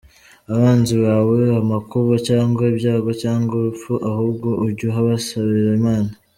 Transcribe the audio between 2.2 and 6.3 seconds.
cyangwa ibyago cyangwa urupfu ahubwo ujyubasabira Imana.